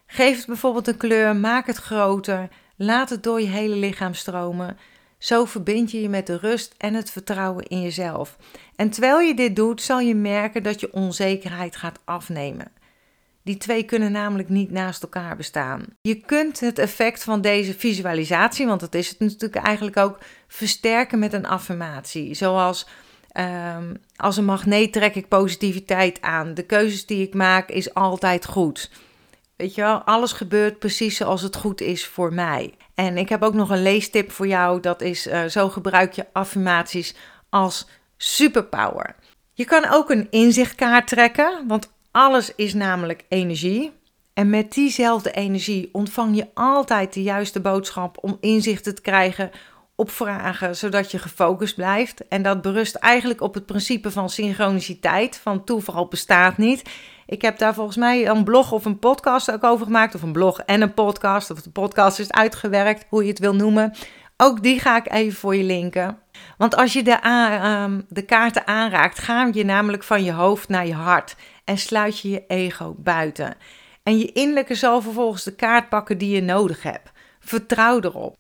Geef 0.08 0.38
het 0.38 0.46
bijvoorbeeld 0.46 0.88
een 0.88 0.98
kleur, 0.98 1.36
maak 1.36 1.68
het 1.68 1.78
groter, 1.78 2.50
laat 2.76 3.10
het 3.10 3.24
door 3.24 3.42
je 3.42 3.48
hele 3.48 3.76
lichaam 3.76 4.14
stromen. 4.14 4.78
Zo 5.18 5.46
verbind 5.46 5.92
je 5.92 6.02
je 6.02 6.10
met 6.10 6.28
de 6.28 6.38
rust 6.38 6.76
en 6.78 6.94
het 6.94 7.12
vertrouwen 7.12 7.66
in 7.66 7.82
jezelf. 7.82 8.38
En 8.76 8.90
terwijl 8.90 9.20
je 9.20 9.34
dit 9.34 9.56
doet, 9.56 9.82
zal 9.82 10.00
je 10.00 10.16
merken 10.16 10.64
dat 10.64 10.80
je 10.80 10.94
onzekerheid 10.94 11.76
gaat 11.76 12.00
afnemen. 12.06 12.72
Die 13.48 13.58
twee 13.58 13.84
kunnen 13.84 14.12
namelijk 14.12 14.50
niet 14.50 14.72
naast 14.72 15.02
elkaar 15.02 15.36
bestaan. 15.36 15.86
Je 16.02 16.16
kunt 16.16 16.60
het 16.60 16.80
effect 16.80 17.24
van 17.24 17.42
deze 17.42 17.74
visualisatie, 17.74 18.68
want 18.68 18.80
dat 18.80 18.96
is 18.96 19.10
het 19.10 19.20
natuurlijk 19.20 19.66
eigenlijk 19.66 19.98
ook, 19.98 20.18
versterken 20.48 21.20
met 21.20 21.34
een 21.34 21.46
affirmatie. 21.46 22.34
Zoals 22.34 22.88
um, 23.34 23.98
als 24.16 24.38
een 24.38 24.46
magneet 24.46 24.94
trek 24.94 25.16
ik 25.16 25.28
positiviteit 25.28 26.22
aan. 26.22 26.54
De 26.54 26.64
keuzes 26.64 27.06
die 27.06 27.28
ik 27.28 27.34
maak 27.34 27.70
is 27.70 27.94
altijd 27.94 28.46
goed. 28.46 28.92
Weet 29.56 29.76
je 29.76 29.82
wel, 29.82 30.02
alles 30.02 30.32
gebeurt 30.32 30.80
precies 30.80 31.18
zoals 31.18 31.42
het 31.42 31.56
goed 31.56 31.82
is 31.82 32.06
voor 32.06 32.34
mij. 32.34 32.74
En 32.96 33.18
ik 33.18 33.30
heb 33.30 33.44
ook 33.44 33.54
nog 33.54 33.70
een 33.70 33.82
leestip 33.82 34.32
voor 34.32 34.48
jou. 34.48 34.80
Dat 34.80 35.02
is, 35.02 35.28
uh, 35.28 35.46
zo 35.46 35.70
gebruik 35.70 36.14
je 36.14 36.26
affirmaties 36.32 37.16
als 37.50 37.88
superpower. 38.18 39.16
Je 39.54 39.66
kan 39.66 39.86
ook 39.90 40.10
een 40.10 40.28
inzichtkaart 40.30 41.08
trekken, 41.08 41.64
want 41.68 41.96
alles 42.18 42.56
is 42.56 42.74
namelijk 42.74 43.24
energie. 43.30 43.92
En 44.34 44.50
met 44.50 44.74
diezelfde 44.74 45.32
energie 45.32 45.90
ontvang 45.92 46.36
je 46.36 46.48
altijd 46.54 47.14
de 47.14 47.24
juiste 47.24 47.60
boodschap 47.60 48.18
om 48.22 48.38
inzichten 48.40 48.96
te 48.96 49.02
krijgen 49.02 49.52
op 49.96 50.12
vragen, 50.12 50.76
zodat 50.76 51.12
je 51.12 51.20
gefocust 51.20 51.76
blijft. 51.76 52.28
En 52.28 52.42
dat 52.42 52.62
berust 52.62 52.96
eigenlijk 52.96 53.42
op 53.42 53.54
het 53.54 53.66
principe 53.66 54.12
van 54.12 54.30
synchroniciteit, 54.30 55.38
van 55.38 55.64
toeval 55.64 56.08
bestaat 56.08 56.58
niet. 56.58 56.90
Ik 57.26 57.42
heb 57.42 57.58
daar 57.58 57.74
volgens 57.74 57.98
mij 57.98 58.28
een 58.28 58.44
blog 58.44 58.72
of 58.72 58.86
een 58.86 59.00
podcast 59.00 59.52
ook 59.52 59.64
over 59.64 59.86
gemaakt, 59.86 60.16
of 60.16 60.22
een 60.22 60.32
blog 60.32 60.60
en 60.60 60.82
een 60.82 60.94
podcast, 60.94 61.52
of 61.52 61.62
de 61.62 61.70
podcast 61.70 62.20
is 62.20 62.32
uitgewerkt, 62.32 63.06
hoe 63.10 63.24
je 63.24 63.30
het 63.30 63.40
wil 63.40 63.56
noemen. 63.56 63.94
Ook 64.38 64.64
die 64.64 64.80
ga 64.80 64.98
ik 64.98 65.12
even 65.12 65.38
voor 65.38 65.56
je 65.56 65.64
linken. 65.64 66.20
Want 66.58 66.76
als 66.76 66.94
je 66.94 67.04
de, 67.04 67.20
uh, 67.24 67.86
de 68.10 68.22
kaarten 68.22 68.68
aanraakt, 68.68 69.20
ga 69.20 69.50
je 69.52 69.66
namelijk 69.66 70.04
van 70.04 70.24
je 70.24 70.32
hoofd 70.32 70.70
naar 70.70 70.88
je 70.88 70.94
hart 70.94 71.36
en 71.68 71.78
sluit 71.78 72.20
je 72.20 72.30
je 72.30 72.44
ego 72.48 72.96
buiten. 72.98 73.56
En 74.04 74.18
je 74.18 74.32
innerlijke 74.32 74.76
zal 74.76 75.02
vervolgens 75.02 75.44
de 75.44 75.56
kaart 75.56 75.90
pakken 75.90 76.18
die 76.18 76.30
je 76.30 76.42
nodig 76.42 76.84
hebt. 76.84 77.12
Vertrouw 77.40 78.00
erop. 78.00 78.36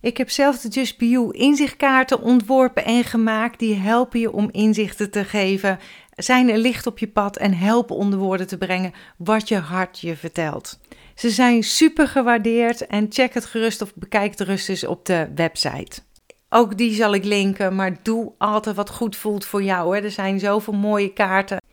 Ik 0.00 0.16
heb 0.16 0.30
zelf 0.30 0.60
de 0.60 0.68
Just 0.68 0.98
Be 0.98 1.08
You 1.08 1.32
inzichtkaarten 1.32 2.20
ontworpen 2.20 2.84
en 2.84 3.04
gemaakt. 3.04 3.58
Die 3.58 3.74
helpen 3.74 4.20
je 4.20 4.32
om 4.32 4.48
inzichten 4.52 5.10
te 5.10 5.24
geven, 5.24 5.78
zijn 6.14 6.50
er 6.50 6.58
licht 6.58 6.86
op 6.86 6.98
je 6.98 7.08
pad 7.08 7.36
en 7.36 7.54
helpen 7.54 7.96
onder 7.96 8.18
woorden 8.18 8.46
te 8.46 8.58
brengen 8.58 8.92
wat 9.16 9.48
je 9.48 9.56
hart 9.56 10.00
je 10.00 10.16
vertelt. 10.16 10.78
Ze 11.14 11.30
zijn 11.30 11.62
super 11.62 12.08
gewaardeerd 12.08 12.86
en 12.86 13.06
check 13.08 13.34
het 13.34 13.44
gerust 13.44 13.82
of 13.82 13.94
bekijk 13.94 14.30
het 14.30 14.40
gerust 14.40 14.68
eens 14.68 14.86
op 14.86 15.06
de 15.06 15.28
website. 15.34 16.00
Ook 16.48 16.78
die 16.78 16.94
zal 16.94 17.14
ik 17.14 17.24
linken, 17.24 17.74
maar 17.74 17.96
doe 18.02 18.32
altijd 18.38 18.76
wat 18.76 18.90
goed 18.90 19.16
voelt 19.16 19.44
voor 19.44 19.62
jou. 19.62 19.96
Hè. 19.96 20.02
Er 20.02 20.10
zijn 20.10 20.38
zoveel 20.38 20.74
mooie 20.74 21.12
kaarten 21.12 21.64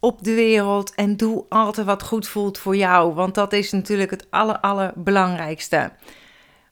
op 0.00 0.24
de 0.24 0.34
wereld 0.34 0.94
en 0.94 1.16
doe 1.16 1.44
altijd 1.48 1.86
wat 1.86 2.02
goed 2.02 2.28
voelt 2.28 2.58
voor 2.58 2.76
jou, 2.76 3.14
want 3.14 3.34
dat 3.34 3.52
is 3.52 3.72
natuurlijk 3.72 4.10
het 4.10 4.26
aller, 4.30 4.60
allerbelangrijkste. 4.60 5.92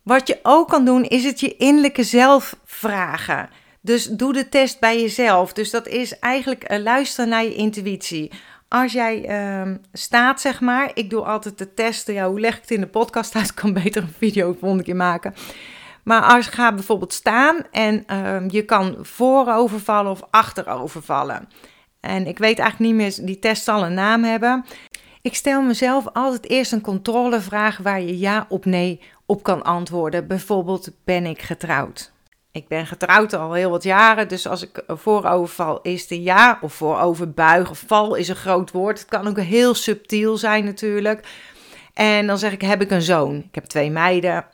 Wat 0.03 0.27
je 0.27 0.39
ook 0.43 0.69
kan 0.69 0.85
doen, 0.85 1.05
is 1.05 1.25
het 1.25 1.41
je 1.41 1.57
innerlijke 1.57 2.03
zelf 2.03 2.57
vragen. 2.65 3.49
Dus 3.81 4.05
doe 4.05 4.33
de 4.33 4.49
test 4.49 4.81
bij 4.81 5.01
jezelf. 5.01 5.53
Dus 5.53 5.71
dat 5.71 5.87
is 5.87 6.19
eigenlijk 6.19 6.73
uh, 6.73 6.79
luisteren 6.79 7.31
naar 7.31 7.45
je 7.45 7.55
intuïtie. 7.55 8.31
Als 8.69 8.93
jij 8.93 9.29
uh, 9.67 9.75
staat, 9.93 10.41
zeg 10.41 10.61
maar, 10.61 10.91
ik 10.95 11.11
doe 11.11 11.23
altijd 11.23 11.59
de 11.59 11.75
testen. 11.75 12.15
Ja, 12.15 12.29
hoe 12.29 12.41
leg 12.41 12.55
ik 12.55 12.61
het 12.61 12.71
in 12.71 12.81
de 12.81 12.87
podcast 12.87 13.35
uit? 13.35 13.49
Ik 13.51 13.55
kan 13.55 13.73
beter 13.73 14.03
een 14.03 14.15
video 14.19 14.57
volgende 14.61 14.85
keer 14.85 14.97
maken. 14.97 15.35
Maar 16.03 16.23
als 16.23 16.45
je 16.45 16.51
gaat 16.51 16.75
bijvoorbeeld 16.75 17.13
staan 17.13 17.57
en 17.71 18.05
uh, 18.11 18.37
je 18.49 18.63
kan 18.65 18.97
voorovervallen 19.01 20.11
of 20.11 20.23
achterovervallen. 20.31 21.49
En 22.01 22.27
ik 22.27 22.39
weet 22.39 22.59
eigenlijk 22.59 22.91
niet 22.91 23.01
meer, 23.01 23.27
die 23.27 23.39
test 23.39 23.65
zal 23.65 23.85
een 23.85 23.95
naam 23.95 24.25
hebben. 24.25 24.65
Ik 25.23 25.35
stel 25.35 25.63
mezelf 25.63 26.07
altijd 26.13 26.49
eerst 26.49 26.73
een 26.73 26.81
controlevraag 26.81 27.77
waar 27.77 28.01
je 28.01 28.19
ja 28.19 28.47
of 28.49 28.65
nee 28.65 29.01
op 29.27 29.43
kan 29.43 29.63
antwoorden. 29.63 30.27
Bijvoorbeeld, 30.27 30.91
ben 31.05 31.27
ik 31.27 31.43
getrouwd? 31.43 32.13
Ik 32.53 32.69
ben 32.69 32.87
getrouwd 32.87 33.33
al 33.33 33.53
heel 33.53 33.71
wat 33.71 33.83
jaren, 33.83 34.29
dus 34.29 34.47
als 34.47 34.63
ik 34.63 34.83
vooroverval 34.87 35.81
is 35.83 36.07
de 36.07 36.23
ja, 36.23 36.59
of 36.61 36.73
vooroverbuig 36.73 37.71
of 37.71 37.85
val 37.87 38.15
is 38.15 38.29
een 38.29 38.37
groot 38.37 38.71
woord. 38.71 38.99
Het 38.99 39.09
kan 39.09 39.27
ook 39.27 39.41
heel 39.41 39.75
subtiel 39.75 40.37
zijn 40.37 40.65
natuurlijk. 40.65 41.27
En 41.95 42.27
dan 42.27 42.39
zeg 42.39 42.53
ik, 42.53 42.61
heb 42.61 42.83
ik 42.83 42.91
een 42.91 43.03
zoon? 43.03 43.37
Ik 43.37 43.55
heb 43.55 43.65
twee 43.65 43.91
meiden. 43.91 44.45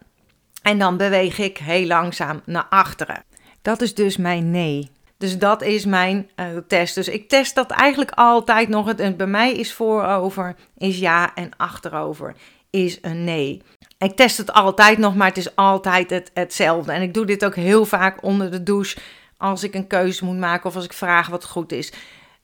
En 0.62 0.78
dan 0.78 0.96
beweeg 0.96 1.38
ik 1.38 1.58
heel 1.58 1.86
langzaam 1.86 2.40
naar 2.44 2.66
achteren. 2.70 3.24
Dat 3.62 3.82
is 3.82 3.94
dus 3.94 4.16
mijn 4.16 4.50
nee. 4.50 4.90
Dus 5.18 5.38
dat 5.38 5.62
is 5.62 5.84
mijn 5.84 6.30
uh, 6.36 6.46
test. 6.68 6.94
Dus 6.94 7.08
ik 7.08 7.28
test 7.28 7.54
dat 7.54 7.70
eigenlijk 7.70 8.10
altijd 8.10 8.68
nog. 8.68 8.86
Het, 8.86 9.16
bij 9.16 9.26
mij 9.26 9.52
is 9.52 9.72
voorover 9.72 10.56
is 10.76 10.98
ja 10.98 11.34
en 11.34 11.50
achterover 11.56 12.34
is 12.70 12.98
een 13.02 13.24
nee. 13.24 13.62
Ik 13.98 14.16
test 14.16 14.36
het 14.36 14.52
altijd 14.52 14.98
nog, 14.98 15.14
maar 15.14 15.28
het 15.28 15.36
is 15.36 15.56
altijd 15.56 16.10
het, 16.10 16.30
hetzelfde. 16.34 16.92
En 16.92 17.02
ik 17.02 17.14
doe 17.14 17.26
dit 17.26 17.44
ook 17.44 17.54
heel 17.54 17.84
vaak 17.84 18.22
onder 18.22 18.50
de 18.50 18.62
douche 18.62 18.98
als 19.36 19.62
ik 19.62 19.74
een 19.74 19.86
keuze 19.86 20.24
moet 20.24 20.38
maken 20.38 20.66
of 20.66 20.74
als 20.74 20.84
ik 20.84 20.92
vraag 20.92 21.28
wat 21.28 21.44
goed 21.44 21.72
is. 21.72 21.92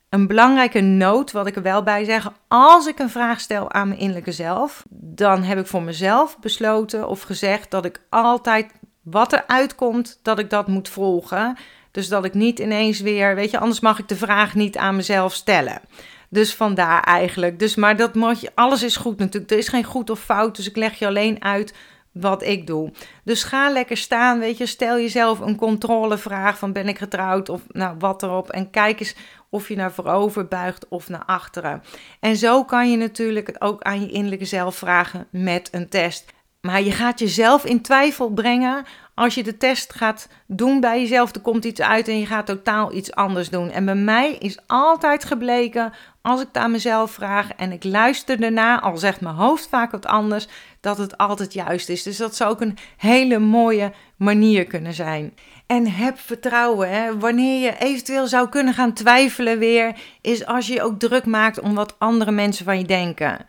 Een 0.09 0.27
belangrijke 0.27 0.81
noot, 0.81 1.31
wat 1.31 1.47
ik 1.47 1.55
er 1.55 1.61
wel 1.61 1.83
bij 1.83 2.03
zeg, 2.03 2.31
als 2.47 2.87
ik 2.87 2.99
een 2.99 3.09
vraag 3.09 3.39
stel 3.39 3.71
aan 3.71 3.87
mijn 3.87 3.99
innerlijke 3.99 4.31
zelf, 4.31 4.83
dan 4.89 5.43
heb 5.43 5.59
ik 5.59 5.67
voor 5.67 5.83
mezelf 5.83 6.39
besloten 6.39 7.07
of 7.07 7.21
gezegd 7.21 7.71
dat 7.71 7.85
ik 7.85 8.01
altijd 8.09 8.71
wat 9.03 9.33
er 9.33 9.43
uitkomt, 9.47 10.19
dat 10.21 10.39
ik 10.39 10.49
dat 10.49 10.67
moet 10.67 10.89
volgen. 10.89 11.57
Dus 11.91 12.07
dat 12.07 12.25
ik 12.25 12.33
niet 12.33 12.59
ineens 12.59 12.99
weer, 12.99 13.35
weet 13.35 13.51
je, 13.51 13.59
anders 13.59 13.79
mag 13.79 13.99
ik 13.99 14.07
de 14.07 14.15
vraag 14.15 14.55
niet 14.55 14.77
aan 14.77 14.95
mezelf 14.95 15.33
stellen. 15.33 15.81
Dus 16.29 16.55
vandaar 16.55 17.03
eigenlijk. 17.03 17.59
Dus, 17.59 17.75
maar 17.75 17.95
dat 17.97 18.15
mag 18.15 18.41
je, 18.41 18.51
alles 18.55 18.83
is 18.83 18.95
goed 18.95 19.17
natuurlijk. 19.17 19.51
Er 19.51 19.57
is 19.57 19.67
geen 19.67 19.83
goed 19.83 20.09
of 20.09 20.19
fout. 20.19 20.55
Dus 20.55 20.69
ik 20.69 20.75
leg 20.75 20.99
je 20.99 21.07
alleen 21.07 21.43
uit 21.43 21.73
wat 22.11 22.43
ik 22.43 22.67
doe. 22.67 22.91
Dus 23.23 23.43
ga 23.43 23.69
lekker 23.69 23.97
staan, 23.97 24.39
weet 24.39 24.57
je. 24.57 24.65
Stel 24.65 24.95
jezelf 24.95 25.39
een 25.39 25.55
controlevraag 25.55 26.57
van 26.57 26.73
ben 26.73 26.87
ik 26.87 26.97
getrouwd 26.97 27.49
of 27.49 27.61
nou 27.67 27.95
wat 27.99 28.23
erop. 28.23 28.49
En 28.49 28.69
kijk 28.69 28.99
eens 28.99 29.15
of 29.49 29.67
je 29.67 29.75
naar 29.75 29.91
voorover 29.91 30.47
buigt 30.47 30.87
of 30.87 31.09
naar 31.09 31.25
achteren. 31.25 31.83
En 32.19 32.35
zo 32.35 32.63
kan 32.63 32.91
je 32.91 32.97
natuurlijk 32.97 33.55
ook 33.59 33.81
aan 33.81 34.01
je 34.01 34.11
innerlijke 34.11 34.45
zelf 34.45 34.75
vragen 34.75 35.27
met 35.31 35.69
een 35.71 35.89
test. 35.89 36.33
Maar 36.61 36.81
je 36.81 36.91
gaat 36.91 37.19
jezelf 37.19 37.65
in 37.65 37.81
twijfel 37.81 38.29
brengen 38.29 38.85
als 39.21 39.35
je 39.35 39.43
de 39.43 39.57
test 39.57 39.93
gaat 39.93 40.27
doen 40.45 40.79
bij 40.79 41.01
jezelf. 41.01 41.35
Er 41.35 41.41
komt 41.41 41.65
iets 41.65 41.81
uit 41.81 42.07
en 42.07 42.19
je 42.19 42.25
gaat 42.25 42.45
totaal 42.45 42.93
iets 42.93 43.11
anders 43.11 43.49
doen. 43.49 43.71
En 43.71 43.85
bij 43.85 43.95
mij 43.95 44.35
is 44.39 44.57
altijd 44.67 45.25
gebleken, 45.25 45.93
als 46.21 46.41
ik 46.41 46.47
het 46.47 46.57
aan 46.57 46.71
mezelf 46.71 47.11
vraag 47.11 47.51
en 47.51 47.71
ik 47.71 47.83
luister 47.83 48.43
erna, 48.43 48.79
al 48.79 48.97
zegt 48.97 49.21
mijn 49.21 49.35
hoofd 49.35 49.67
vaak 49.69 49.91
wat 49.91 50.05
anders, 50.05 50.47
dat 50.79 50.97
het 50.97 51.17
altijd 51.17 51.53
juist 51.53 51.89
is. 51.89 52.03
Dus 52.03 52.17
dat 52.17 52.35
zou 52.35 52.51
ook 52.51 52.61
een 52.61 52.77
hele 52.97 53.39
mooie 53.39 53.93
manier 54.15 54.65
kunnen 54.65 54.93
zijn. 54.93 55.33
En 55.65 55.87
heb 55.87 56.19
vertrouwen. 56.19 56.89
Hè? 56.89 57.17
Wanneer 57.17 57.61
je 57.61 57.77
eventueel 57.79 58.27
zou 58.27 58.49
kunnen 58.49 58.73
gaan 58.73 58.93
twijfelen 58.93 59.59
weer, 59.59 59.95
is 60.21 60.45
als 60.45 60.67
je 60.67 60.73
je 60.73 60.83
ook 60.83 60.99
druk 60.99 61.25
maakt 61.25 61.59
om 61.59 61.75
wat 61.75 61.95
andere 61.97 62.31
mensen 62.31 62.65
van 62.65 62.77
je 62.77 62.85
denken. 62.85 63.45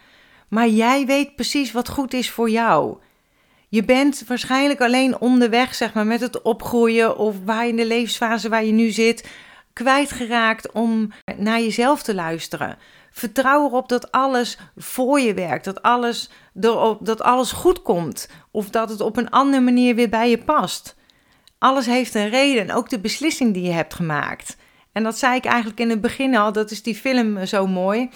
Maar 0.48 0.68
jij 0.68 1.06
weet 1.06 1.34
precies 1.34 1.72
wat 1.72 1.88
goed 1.88 2.12
is 2.12 2.30
voor 2.30 2.50
jou. 2.50 2.96
Je 3.72 3.84
bent 3.84 4.24
waarschijnlijk 4.26 4.80
alleen 4.80 5.20
onderweg, 5.20 5.74
zeg 5.74 5.94
maar, 5.94 6.06
met 6.06 6.20
het 6.20 6.42
opgroeien 6.42 7.16
of 7.16 7.36
waar 7.44 7.68
in 7.68 7.76
de 7.76 7.86
levensfase 7.86 8.48
waar 8.48 8.64
je 8.64 8.72
nu 8.72 8.90
zit, 8.90 9.28
kwijtgeraakt 9.72 10.72
om 10.72 11.12
naar 11.36 11.60
jezelf 11.60 12.02
te 12.02 12.14
luisteren. 12.14 12.78
Vertrouw 13.10 13.66
erop 13.66 13.88
dat 13.88 14.10
alles 14.10 14.58
voor 14.76 15.20
je 15.20 15.34
werkt, 15.34 15.64
dat 15.64 15.82
alles, 15.82 16.30
erop, 16.60 17.06
dat 17.06 17.22
alles 17.22 17.52
goed 17.52 17.82
komt 17.82 18.28
of 18.50 18.70
dat 18.70 18.88
het 18.88 19.00
op 19.00 19.16
een 19.16 19.30
andere 19.30 19.62
manier 19.62 19.94
weer 19.94 20.08
bij 20.08 20.30
je 20.30 20.38
past. 20.38 20.96
Alles 21.58 21.86
heeft 21.86 22.14
een 22.14 22.28
reden, 22.28 22.70
ook 22.70 22.88
de 22.88 23.00
beslissing 23.00 23.54
die 23.54 23.62
je 23.62 23.72
hebt 23.72 23.94
gemaakt. 23.94 24.56
En 24.92 25.02
dat 25.02 25.18
zei 25.18 25.36
ik 25.36 25.44
eigenlijk 25.44 25.80
in 25.80 25.90
het 25.90 26.00
begin 26.00 26.36
al, 26.36 26.52
dat 26.52 26.70
is 26.70 26.82
die 26.82 26.94
film 26.94 27.46
zo 27.46 27.66
mooi. 27.66 28.10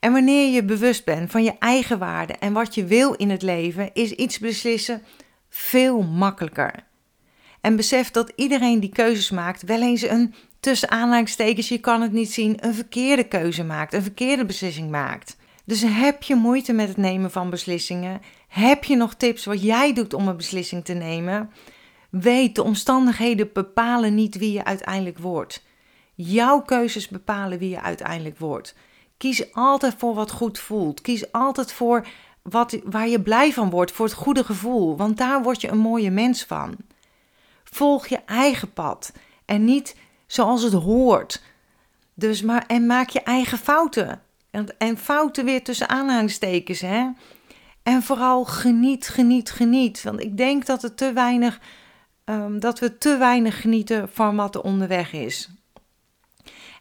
En 0.00 0.12
wanneer 0.12 0.52
je 0.52 0.64
bewust 0.64 1.04
bent 1.04 1.30
van 1.30 1.44
je 1.44 1.54
eigen 1.58 1.98
waarde 1.98 2.32
en 2.32 2.52
wat 2.52 2.74
je 2.74 2.84
wil 2.84 3.12
in 3.12 3.30
het 3.30 3.42
leven, 3.42 3.90
is 3.92 4.12
iets 4.12 4.38
beslissen 4.38 5.02
veel 5.48 6.02
makkelijker. 6.02 6.86
En 7.60 7.76
besef 7.76 8.10
dat 8.10 8.32
iedereen 8.36 8.80
die 8.80 8.92
keuzes 8.92 9.30
maakt 9.30 9.62
wel 9.62 9.82
eens 9.82 10.02
een 10.02 10.34
tussen 10.60 10.90
aanhalingstekens, 10.90 11.68
je 11.68 11.78
kan 11.78 12.02
het 12.02 12.12
niet 12.12 12.32
zien, 12.32 12.56
een 12.60 12.74
verkeerde 12.74 13.24
keuze 13.24 13.64
maakt, 13.64 13.94
een 13.94 14.02
verkeerde 14.02 14.44
beslissing 14.44 14.90
maakt. 14.90 15.36
Dus 15.64 15.82
heb 15.86 16.22
je 16.22 16.34
moeite 16.34 16.72
met 16.72 16.88
het 16.88 16.96
nemen 16.96 17.30
van 17.30 17.50
beslissingen? 17.50 18.20
Heb 18.48 18.84
je 18.84 18.96
nog 18.96 19.14
tips 19.14 19.44
wat 19.44 19.62
jij 19.62 19.92
doet 19.92 20.14
om 20.14 20.28
een 20.28 20.36
beslissing 20.36 20.84
te 20.84 20.92
nemen? 20.92 21.50
Weet, 22.10 22.54
de 22.54 22.62
omstandigheden 22.62 23.50
bepalen 23.52 24.14
niet 24.14 24.38
wie 24.38 24.52
je 24.52 24.64
uiteindelijk 24.64 25.18
wordt. 25.18 25.64
Jouw 26.14 26.62
keuzes 26.62 27.08
bepalen 27.08 27.58
wie 27.58 27.70
je 27.70 27.80
uiteindelijk 27.80 28.38
wordt. 28.38 28.74
Kies 29.18 29.54
altijd 29.54 29.94
voor 29.98 30.14
wat 30.14 30.30
goed 30.30 30.58
voelt. 30.58 31.00
Kies 31.00 31.32
altijd 31.32 31.72
voor 31.72 32.06
wat, 32.42 32.78
waar 32.84 33.08
je 33.08 33.20
blij 33.20 33.52
van 33.52 33.70
wordt, 33.70 33.92
voor 33.92 34.06
het 34.06 34.14
goede 34.14 34.44
gevoel, 34.44 34.96
want 34.96 35.16
daar 35.16 35.42
word 35.42 35.60
je 35.60 35.68
een 35.68 35.78
mooie 35.78 36.10
mens 36.10 36.44
van. 36.44 36.76
Volg 37.64 38.06
je 38.06 38.20
eigen 38.26 38.72
pad 38.72 39.12
en 39.44 39.64
niet 39.64 39.96
zoals 40.26 40.62
het 40.62 40.72
hoort. 40.72 41.42
Dus 42.14 42.42
maar, 42.42 42.64
en 42.66 42.86
maak 42.86 43.08
je 43.08 43.22
eigen 43.22 43.58
fouten. 43.58 44.22
En, 44.50 44.66
en 44.78 44.98
fouten 44.98 45.44
weer 45.44 45.64
tussen 45.64 45.88
aanhalingstekens, 45.88 46.80
hè. 46.80 47.08
En 47.82 48.02
vooral 48.02 48.44
geniet, 48.44 49.08
geniet, 49.08 49.50
geniet. 49.50 50.02
Want 50.02 50.20
ik 50.20 50.36
denk 50.36 50.66
dat, 50.66 50.82
het 50.82 50.96
te 50.96 51.12
weinig, 51.12 51.60
um, 52.24 52.60
dat 52.60 52.78
we 52.78 52.98
te 52.98 53.16
weinig 53.16 53.60
genieten 53.60 54.08
van 54.12 54.36
wat 54.36 54.54
er 54.54 54.62
onderweg 54.62 55.12
is. 55.12 55.48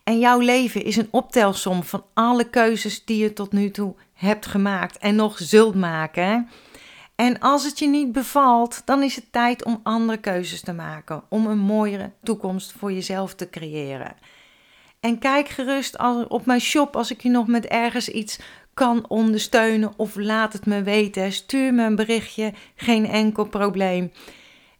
En 0.07 0.19
jouw 0.19 0.39
leven 0.39 0.83
is 0.83 0.95
een 0.95 1.07
optelsom 1.11 1.83
van 1.83 2.05
alle 2.13 2.49
keuzes 2.49 3.05
die 3.05 3.17
je 3.17 3.33
tot 3.33 3.51
nu 3.51 3.71
toe 3.71 3.95
hebt 4.13 4.45
gemaakt 4.45 4.97
en 4.97 5.15
nog 5.15 5.37
zult 5.37 5.75
maken. 5.75 6.49
En 7.15 7.39
als 7.39 7.63
het 7.63 7.79
je 7.79 7.87
niet 7.87 8.11
bevalt, 8.11 8.81
dan 8.85 9.03
is 9.03 9.15
het 9.15 9.31
tijd 9.31 9.65
om 9.65 9.79
andere 9.83 10.17
keuzes 10.17 10.61
te 10.61 10.73
maken, 10.73 11.23
om 11.29 11.45
een 11.45 11.57
mooiere 11.57 12.11
toekomst 12.23 12.73
voor 12.77 12.91
jezelf 12.91 13.35
te 13.35 13.49
creëren. 13.49 14.15
En 14.99 15.19
kijk 15.19 15.47
gerust 15.47 15.97
op 16.27 16.45
mijn 16.45 16.61
shop 16.61 16.95
als 16.95 17.11
ik 17.11 17.21
je 17.21 17.29
nog 17.29 17.47
met 17.47 17.65
ergens 17.65 18.09
iets 18.09 18.39
kan 18.73 19.05
ondersteunen 19.07 19.93
of 19.97 20.15
laat 20.15 20.53
het 20.53 20.65
me 20.65 20.83
weten. 20.83 21.31
Stuur 21.31 21.73
me 21.73 21.83
een 21.85 21.95
berichtje, 21.95 22.53
geen 22.75 23.07
enkel 23.07 23.45
probleem. 23.45 24.11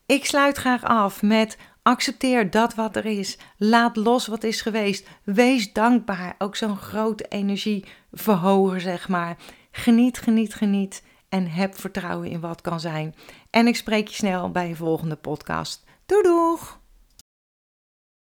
Ik 0.06 0.26
sluit 0.26 0.58
graag 0.58 0.84
af 0.84 1.22
met 1.22 1.58
accepteer 1.88 2.50
dat 2.50 2.76
wat 2.76 2.96
er 2.96 3.06
is. 3.06 3.38
Laat 3.58 3.96
los 3.96 4.28
wat 4.28 4.44
is 4.44 4.62
geweest. 4.62 5.08
Wees 5.24 5.74
dankbaar. 5.74 6.36
Ook 6.38 6.56
zo'n 6.56 6.78
grote 6.78 7.24
energie 7.24 7.86
verhogen, 8.12 8.82
zeg 8.82 9.10
maar. 9.10 9.38
Geniet, 9.72 10.18
geniet, 10.18 10.54
geniet 10.54 11.04
en 11.30 11.48
heb 11.48 11.80
vertrouwen 11.80 12.30
in 12.30 12.40
wat 12.40 12.62
kan 12.62 12.80
zijn. 12.80 13.16
En 13.50 13.68
ik 13.68 13.76
spreek 13.76 14.08
je 14.08 14.16
snel 14.16 14.52
bij 14.52 14.70
een 14.70 14.76
volgende 14.76 15.16
podcast. 15.16 15.84
Doei 16.06 16.24
doeg! 16.24 16.77